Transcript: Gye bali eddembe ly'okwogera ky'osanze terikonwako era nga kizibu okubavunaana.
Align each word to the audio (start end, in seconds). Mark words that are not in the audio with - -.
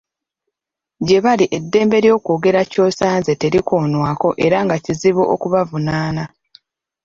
Gye 1.07 1.19
bali 1.25 1.45
eddembe 1.57 1.97
ly'okwogera 2.05 2.61
ky'osanze 2.71 3.31
terikonwako 3.41 4.29
era 4.45 4.57
nga 4.65 4.75
kizibu 4.83 5.23
okubavunaana. 5.33 6.23